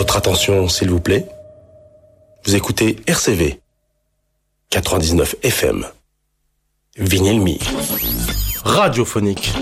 [0.00, 1.26] Votre attention, s'il vous plaît.
[2.46, 3.60] Vous écoutez RCV
[4.70, 5.86] 99 FM.
[6.96, 7.58] Vinyl.
[8.64, 9.52] Radiophonique.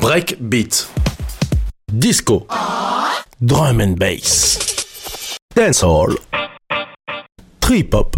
[0.00, 0.88] Breakbeat.
[1.92, 2.48] Disco.
[3.40, 5.38] Drum and bass.
[5.54, 6.16] Dancehall.
[7.60, 8.16] Trip hop.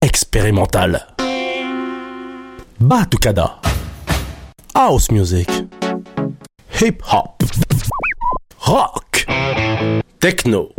[0.00, 1.08] Expérimental.
[2.80, 3.60] Batucada.
[4.74, 5.50] House music.
[6.80, 7.42] Hip hop.
[8.66, 9.06] Rock.
[10.18, 10.70] Techno.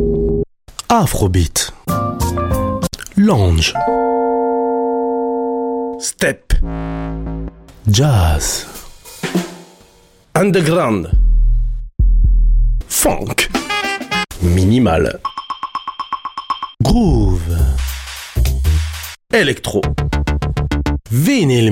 [0.86, 1.72] Afrobeat.
[3.14, 3.72] Lounge.
[5.98, 6.52] Step.
[7.86, 8.66] Jazz.
[10.34, 11.10] Underground.
[12.86, 13.48] Funk.
[14.40, 15.20] Minimal.
[16.82, 17.56] Groove.
[19.32, 19.80] Electro.
[21.10, 21.70] Vinyl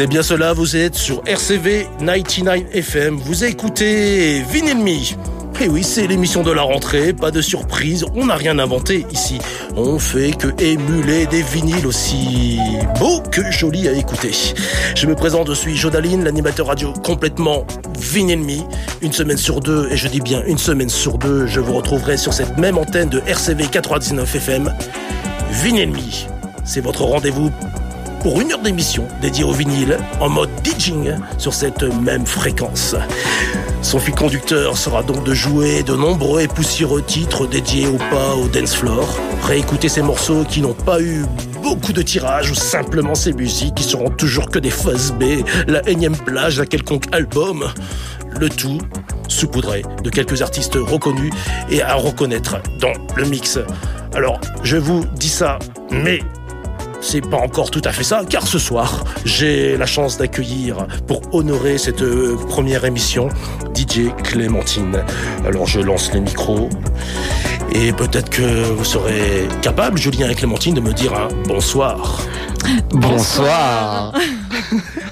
[0.00, 5.62] C'est bien cela, vous êtes sur RCV 99 FM, vous écoutez Vinyl Me.
[5.62, 9.40] Et oui, c'est l'émission de la rentrée, pas de surprise, on n'a rien inventé ici.
[9.76, 12.58] On fait que émuler des vinyles aussi
[12.98, 14.30] beaux que jolis à écouter.
[14.96, 17.66] Je me présente, je suis Jodaline, l'animateur radio complètement
[17.98, 18.56] Vinyl Me.
[19.02, 22.16] Une semaine sur deux, et je dis bien une semaine sur deux, je vous retrouverai
[22.16, 24.74] sur cette même antenne de RCV 99 FM.
[25.50, 25.98] Vinyl Me,
[26.64, 27.50] c'est votre rendez-vous
[28.20, 32.94] pour une heure d'émission dédiée au vinyle en mode DJing sur cette même fréquence.
[33.82, 38.34] Son fil conducteur sera donc de jouer de nombreux et poussiéreux titres dédiés au pas
[38.34, 39.08] au dance floor,
[39.42, 41.24] réécouter ces morceaux qui n'ont pas eu
[41.62, 45.86] beaucoup de tirages ou simplement ces musiques qui seront toujours que des phases B, la
[45.88, 47.66] énième plage d'un quelconque album.
[48.38, 48.78] Le tout
[49.28, 51.32] saupoudré de quelques artistes reconnus
[51.70, 53.58] et à reconnaître dans le mix.
[54.14, 55.58] Alors, je vous dis ça,
[55.90, 56.20] mais
[57.00, 61.22] c'est pas encore tout à fait ça, car ce soir, j'ai la chance d'accueillir, pour
[61.32, 63.28] honorer cette euh, première émission,
[63.74, 65.02] DJ Clémentine.
[65.46, 66.68] Alors je lance les micros,
[67.72, 72.20] et peut-être que vous serez capable, Julien et Clémentine, de me dire un bonsoir.
[72.90, 74.12] Bonsoir.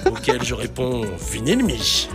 [0.06, 1.02] Auquel je réponds
[1.34, 2.08] une ennemie.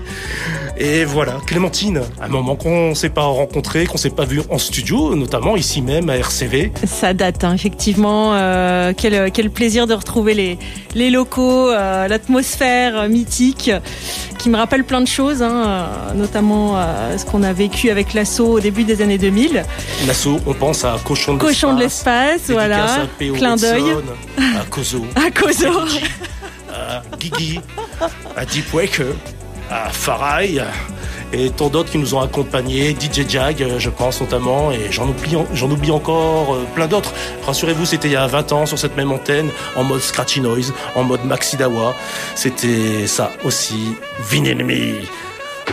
[0.77, 5.15] Et voilà, Clémentine, un moment qu'on s'est pas rencontré, qu'on s'est pas vu en studio,
[5.15, 6.71] notamment ici même à RCV.
[6.85, 8.33] Ça date, hein, effectivement.
[8.33, 10.57] Euh, quel, quel plaisir de retrouver les,
[10.95, 13.71] les locaux, euh, l'atmosphère mythique,
[14.39, 18.13] qui me rappelle plein de choses, hein, euh, notamment euh, ce qu'on a vécu avec
[18.13, 19.63] l'assaut au début des années 2000.
[20.07, 22.85] L'assaut, on pense à Cochon de Cochon de l'espace, l'espace, voilà.
[22.85, 23.07] à.
[23.37, 23.83] Clin d'œil.
[24.37, 25.67] À Kozo, À Kozo.
[26.73, 27.59] à Guigui,
[28.35, 29.05] à Deep Waker,
[29.69, 30.59] à Farai
[31.33, 35.09] et tant d'autres qui nous ont accompagnés, DJ Jag, euh, je pense notamment, et j'en
[35.09, 37.11] oublie, encore euh, plein d'autres.
[37.45, 40.73] Rassurez-vous, c'était il y a 20 ans sur cette même antenne, en mode Scratchy Noise,
[40.95, 41.95] en mode Maxi Dawa.
[42.35, 43.95] C'était ça aussi,
[44.29, 44.93] Vinyl Me.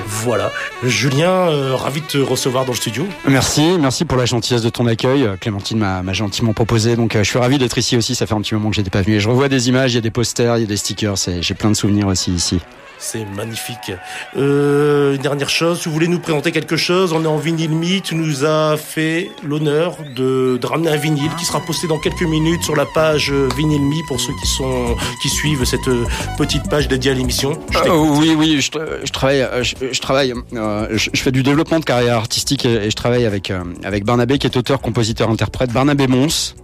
[0.06, 0.50] Voilà.
[0.82, 3.06] Julien, euh, ravi de te recevoir dans le studio.
[3.28, 5.28] Merci, merci pour la gentillesse de ton accueil.
[5.40, 8.14] Clémentine m'a gentiment proposé, donc euh, je suis ravi d'être ici aussi.
[8.14, 9.16] Ça fait un petit moment que j'étais pas venu.
[9.16, 11.16] Et je revois des images, il y a des posters, il y a des stickers.
[11.40, 12.60] J'ai plein de souvenirs aussi ici.
[13.02, 13.92] C'est magnifique.
[14.36, 17.70] Euh, une dernière chose, si vous voulez nous présenter quelque chose, on est en vinyle
[17.70, 21.98] me, tu nous as fait l'honneur de, de ramener un vinyle qui sera posté dans
[21.98, 25.88] quelques minutes sur la page euh, Vinyl Me pour ceux qui sont qui suivent cette
[25.88, 26.04] euh,
[26.36, 27.58] petite page dédiée à l'émission.
[27.86, 27.88] Euh,
[28.18, 31.80] oui, oui, je, tra- je travaille, je, je travaille, euh, je, je fais du développement
[31.80, 33.50] de carrière artistique et, et je travaille avec
[33.82, 35.72] avec Barnabé qui est auteur, compositeur, interprète.
[35.72, 36.54] Barnabé Mons,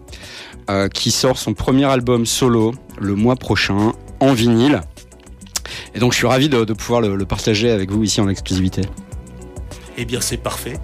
[0.93, 4.83] qui sort son premier album solo le mois prochain en vinyle.
[5.97, 8.83] Et donc je suis ravi de, pouvoir le partager avec vous ici en exclusivité.
[9.99, 10.75] Eh bien, c'est parfait.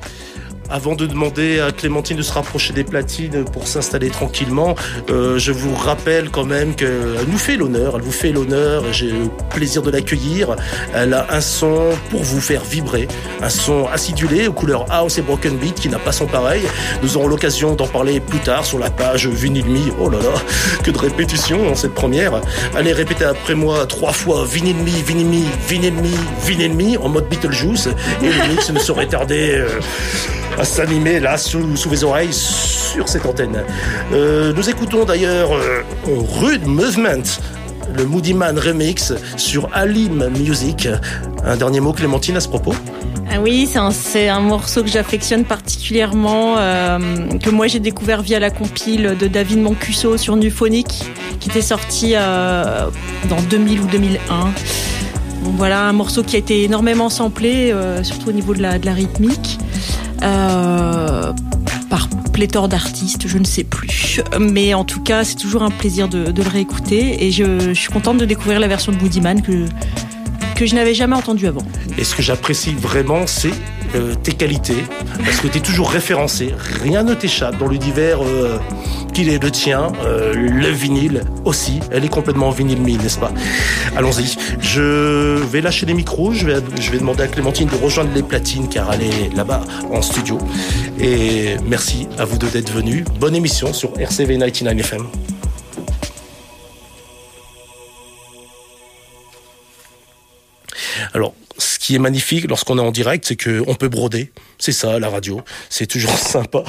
[0.73, 4.75] Avant de demander à Clémentine de se rapprocher des platines pour s'installer tranquillement,
[5.11, 9.11] euh, je vous rappelle quand même qu'elle nous fait l'honneur, elle vous fait l'honneur, j'ai
[9.11, 10.57] le plaisir de l'accueillir.
[10.95, 13.07] Elle a un son pour vous faire vibrer,
[13.43, 16.63] un son acidulé aux couleurs house et broken beat qui n'a pas son pareil.
[17.03, 19.93] Nous aurons l'occasion d'en parler plus tard sur la page Vinyl.
[20.01, 20.41] Oh là là,
[20.83, 22.41] que de répétitions en cette première.
[22.75, 25.05] Allez répéter après moi trois fois Vinyl Me,
[26.47, 27.91] Vinyl Me en mode Beetlejuice
[28.23, 29.69] et le mix ne saurait tarder euh,
[30.59, 33.63] à s'animer là sous, sous vos oreilles sur cette antenne.
[34.13, 37.23] Euh, nous écoutons d'ailleurs euh, Rude Movement.
[37.97, 40.89] Le Moody Man remix sur Alim Music.
[41.45, 42.75] Un dernier mot, Clémentine, à ce propos?
[43.31, 46.99] Ah oui, c'est un, morceau que j'affectionne particulièrement, euh,
[47.43, 51.05] que moi j'ai découvert via la compile de David Mancuso sur Nuphonic,
[51.41, 54.41] qui était sorti dans 2000 ou 2001.
[55.45, 59.59] Donc voilà, un morceau qui a été énormément samplé, surtout au niveau de la rythmique,
[60.23, 61.33] euh,
[61.91, 64.21] par pléthore d'artistes, je ne sais plus.
[64.41, 67.25] Mais en tout cas, c'est toujours un plaisir de, le réécouter.
[67.25, 69.67] Et je, suis contente de découvrir la version de Woodyman que,
[70.57, 71.63] que je n'avais jamais entendue avant.
[71.99, 73.53] Et ce que j'apprécie vraiment, c'est
[73.95, 74.85] euh, tes qualités,
[75.25, 76.55] parce que tu es toujours référencé.
[76.83, 78.59] Rien ne t'échappe dans l'univers euh,
[79.13, 79.93] qu'il est le tien.
[80.05, 81.81] Euh, le vinyle aussi.
[81.91, 83.33] Elle est complètement vinyle me, n'est-ce pas?
[83.97, 84.37] Allons-y.
[84.61, 86.33] Je vais lâcher les micros.
[86.33, 89.63] Je vais, je vais demander à Clémentine de rejoindre les platines, car elle est là-bas
[89.91, 90.39] en studio.
[90.99, 93.05] Et merci à vous deux d'être venus.
[93.21, 95.07] Bonne émission sur RCV 99 FM.
[101.15, 101.35] Alors,
[101.93, 104.33] qui est magnifique lorsqu'on est en direct, c'est qu'on peut broder.
[104.59, 105.43] C'est ça, la radio.
[105.69, 106.65] C'est toujours sympa.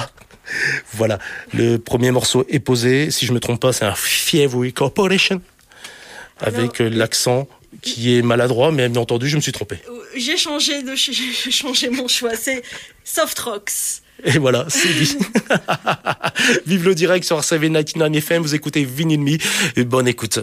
[0.92, 1.18] Voilà,
[1.54, 3.10] le premier morceau est posé.
[3.10, 5.40] Si je me trompe pas, c'est un Fievory Corporation
[6.40, 7.48] avec euh, l'accent
[7.80, 9.78] qui est maladroit, mais bien entendu, je me suis trompé.
[9.88, 12.36] Euh, j'ai changé de, j'ai changé mon choix.
[12.36, 12.62] C'est
[13.02, 14.02] Soft Rocks.
[14.24, 15.16] Et voilà, c'est dit.
[16.66, 18.42] Vive le direct sur RCV 99 FM.
[18.42, 19.38] Vous écoutez Vinyl Me.
[19.76, 20.40] Et bonne écoute.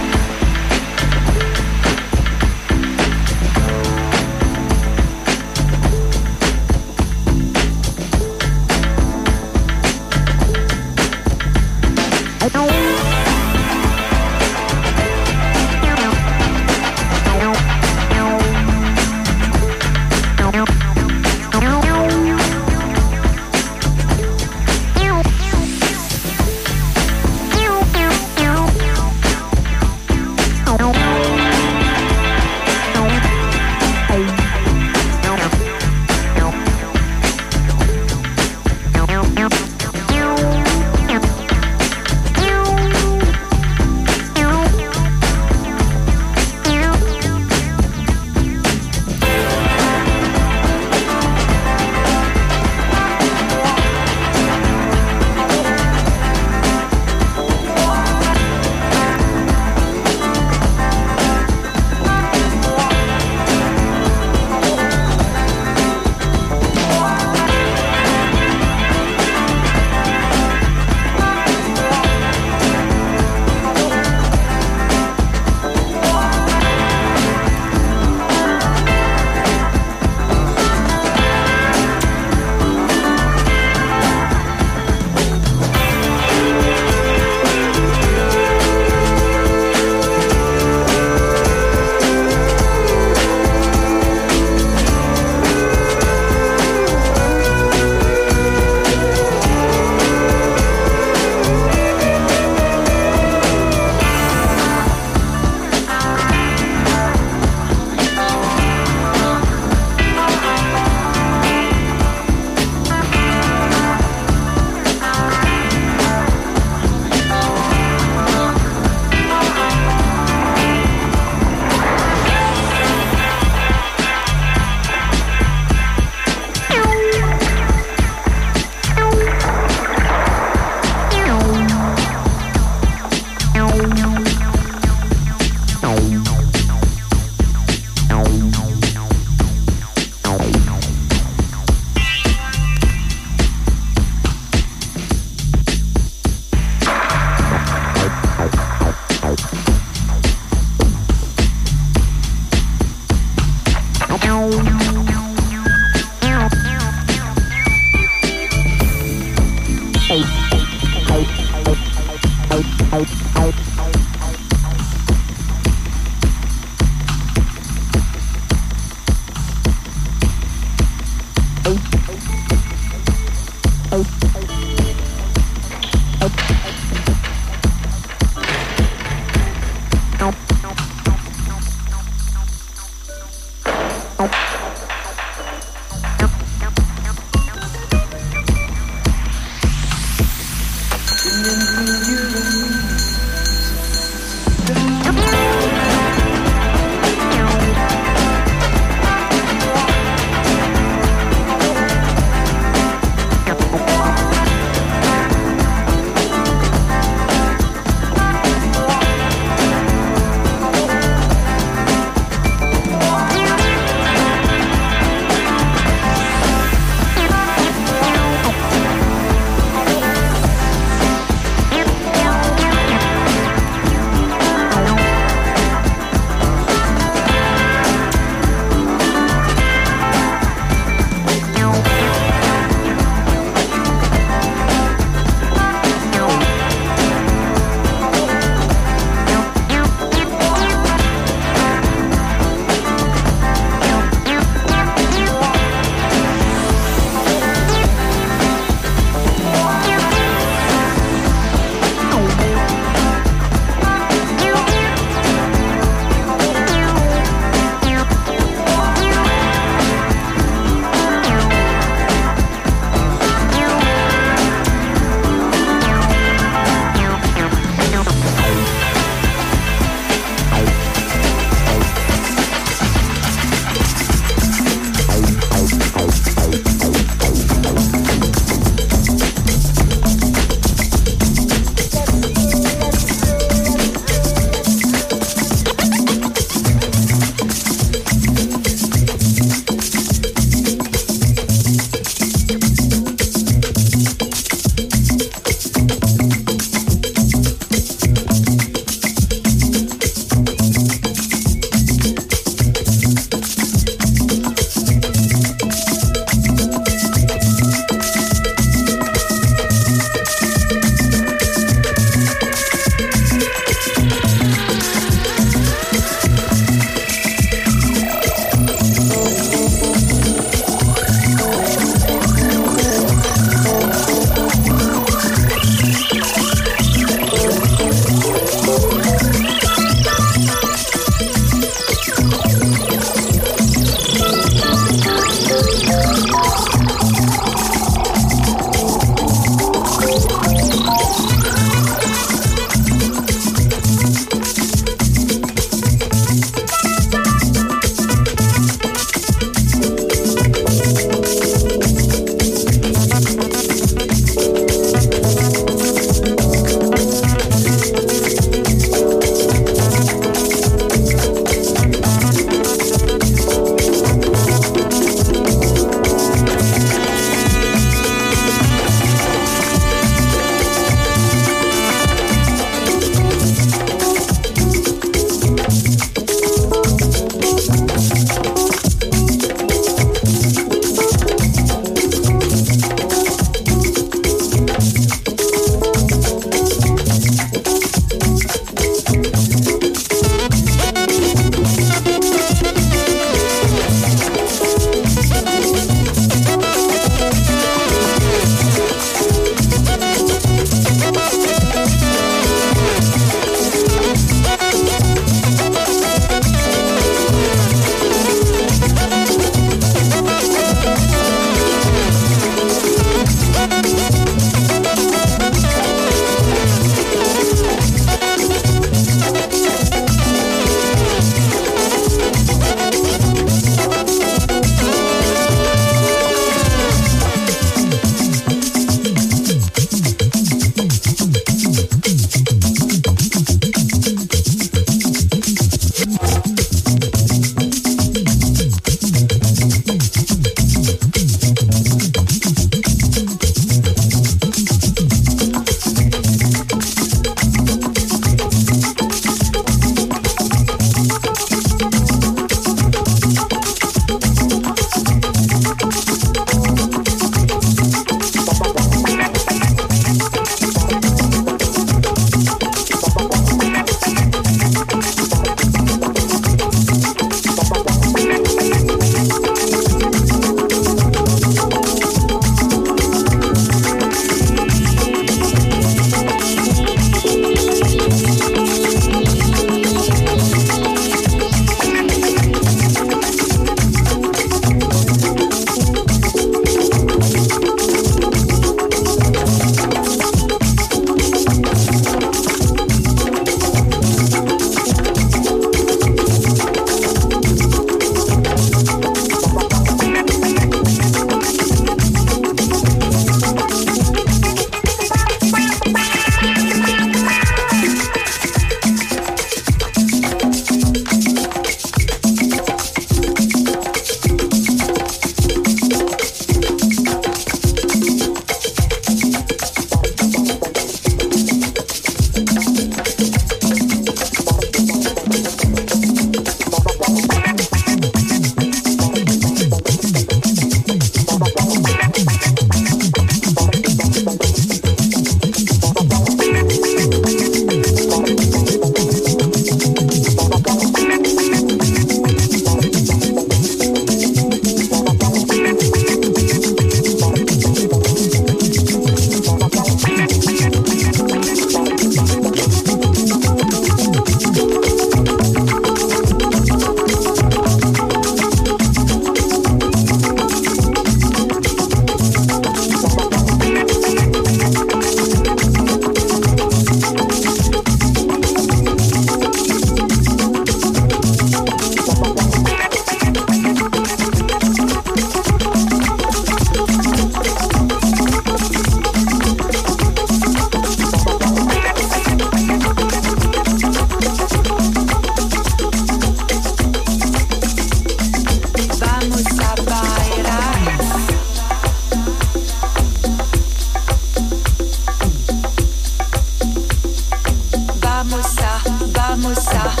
[599.41, 600.00] Como ça.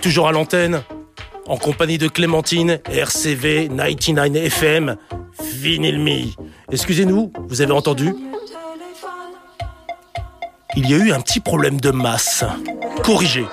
[0.00, 0.82] Toujours à l'antenne,
[1.46, 4.96] en compagnie de Clémentine, RCV 99 FM,
[5.52, 6.32] Vinyl Me.
[6.72, 8.14] Excusez-nous, vous avez entendu?
[10.76, 12.44] Il y a eu un petit problème de masse.
[13.04, 13.44] Corrigé.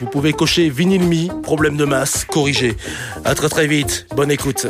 [0.00, 2.76] Vous pouvez cocher Vinyl Me, problème de masse, corrigé.
[3.24, 4.66] À très très vite, bonne écoute.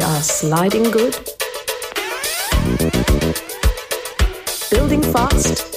[0.00, 1.14] We are sliding good,
[4.70, 5.76] building fast.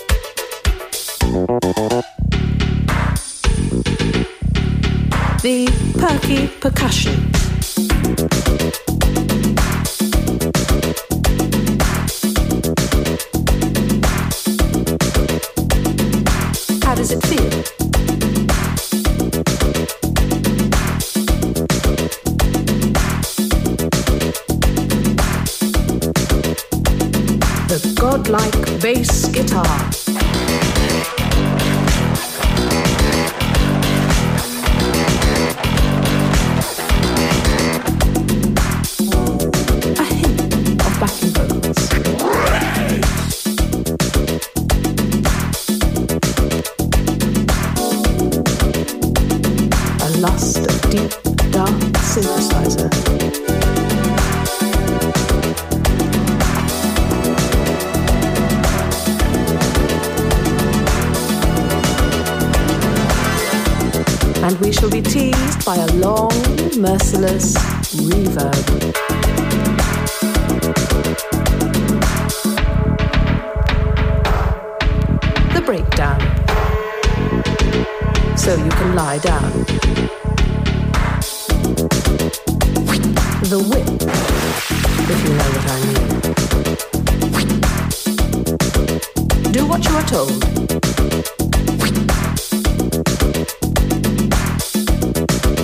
[5.42, 5.68] the
[6.00, 7.33] perky percussion.
[66.84, 67.56] Merciless
[67.96, 68.84] reverb.
[75.54, 76.20] the breakdown.
[78.38, 79.52] So you can lie down.
[83.48, 83.88] The whip,
[85.10, 86.08] if you know what I mean.
[89.54, 90.42] Do what you are told.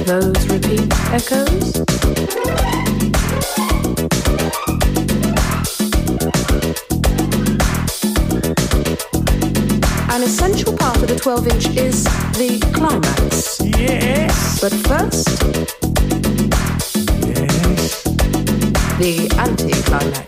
[0.05, 1.75] Those echoes.
[10.11, 12.03] An essential part of the 12 inch is
[12.37, 13.59] the climax.
[13.61, 14.59] Yes.
[14.61, 15.27] But first,
[17.25, 18.03] Yes.
[18.99, 20.25] the anti-climax.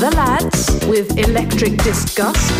[0.00, 2.52] The lads with electric disgust.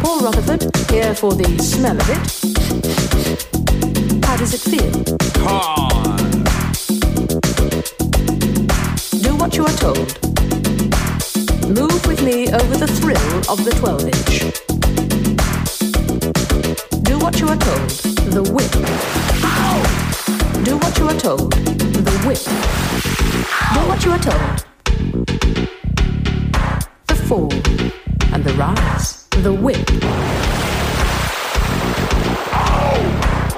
[0.00, 2.18] Paul Rutherford here for the smell of it.
[4.24, 4.90] How does it feel?
[9.20, 10.18] Do what you are told.
[11.68, 14.40] Move with me over the thrill of the 12 inch.
[17.02, 18.13] Do what you are told.
[18.34, 18.72] The whip.
[20.64, 21.52] Do what you are told.
[21.52, 22.42] The whip.
[23.74, 24.64] Do what you are told.
[27.06, 27.52] The fall
[28.34, 29.28] and the rise.
[29.40, 29.86] The whip.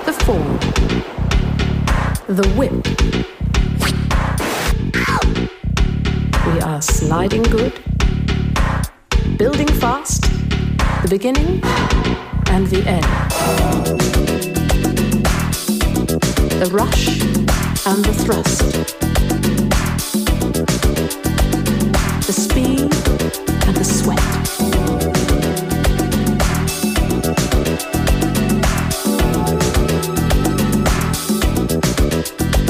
[0.05, 0.59] The fall.
[2.27, 2.73] The whip.
[6.53, 7.73] We are sliding good,
[9.39, 10.21] building fast,
[11.01, 11.63] the beginning
[12.51, 14.56] and the end
[16.59, 17.09] the rush
[17.87, 18.61] and the thrust,
[22.27, 22.81] the speed
[23.67, 24.17] and the sweat.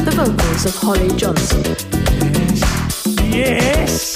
[0.04, 1.62] The vocals of Holly Johnson.
[3.22, 4.15] Yes.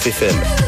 [0.00, 0.59] 99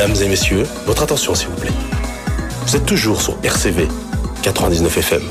[0.00, 1.74] Mesdames et messieurs, votre attention s'il vous plaît.
[2.66, 3.86] Vous êtes toujours sur RCV
[4.40, 5.22] 99 FM.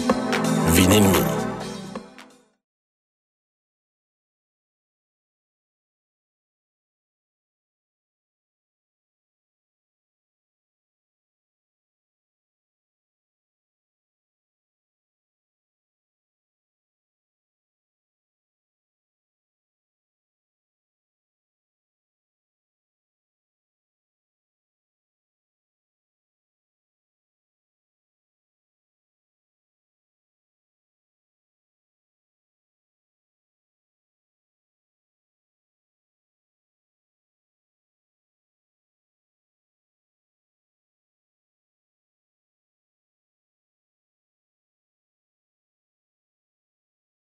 [0.75, 1.38] Vinyl Me.